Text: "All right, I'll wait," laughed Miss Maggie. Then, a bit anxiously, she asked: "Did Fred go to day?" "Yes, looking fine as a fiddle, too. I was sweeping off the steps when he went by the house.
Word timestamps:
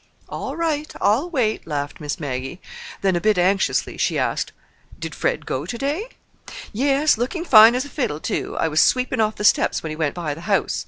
"All 0.29 0.55
right, 0.57 0.91
I'll 0.99 1.29
wait," 1.29 1.67
laughed 1.67 1.99
Miss 2.01 2.19
Maggie. 2.19 2.59
Then, 3.03 3.15
a 3.15 3.21
bit 3.21 3.37
anxiously, 3.37 3.97
she 3.97 4.17
asked: 4.17 4.51
"Did 4.97 5.13
Fred 5.13 5.45
go 5.45 5.67
to 5.67 5.77
day?" 5.77 6.07
"Yes, 6.73 7.19
looking 7.19 7.45
fine 7.45 7.75
as 7.75 7.85
a 7.85 7.89
fiddle, 7.89 8.19
too. 8.19 8.57
I 8.59 8.67
was 8.67 8.81
sweeping 8.81 9.19
off 9.21 9.35
the 9.35 9.43
steps 9.43 9.83
when 9.83 9.91
he 9.91 9.95
went 9.95 10.15
by 10.15 10.33
the 10.33 10.41
house. 10.41 10.79